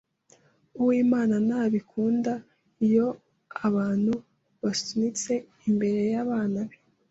Uwimana 0.79 1.35
ntabikunda 1.47 2.33
iyo 2.85 3.07
abantu 3.67 4.13
basunitse 4.61 5.33
imbere 5.69 5.99
yabana 6.13 6.61
be. 6.69 6.77